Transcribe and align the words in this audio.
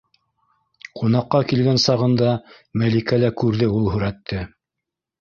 Ҡунаҡҡа 0.99 1.41
килгән 1.51 1.79
сағында 1.85 2.33
Мәликә 2.85 3.23
лә 3.23 3.33
күрҙе 3.45 3.73
ул 3.79 3.91
һүрәтте. 3.95 4.45